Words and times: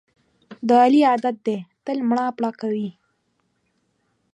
د 0.67 0.69
علي 0.83 1.01
عادت 1.09 1.35
دی 1.45 1.57
تل 1.85 1.97
مړه 2.09 2.25
پړه 2.37 2.51
کوي. 2.61 2.89